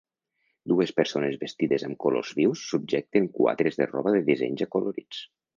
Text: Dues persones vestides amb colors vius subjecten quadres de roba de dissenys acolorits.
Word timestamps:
Dues 0.71 0.93
persones 0.99 1.35
vestides 1.43 1.85
amb 1.89 1.99
colors 2.05 2.33
vius 2.39 2.65
subjecten 2.71 3.29
quadres 3.39 3.81
de 3.83 3.91
roba 3.93 4.15
de 4.19 4.27
dissenys 4.31 4.69
acolorits. 4.69 5.25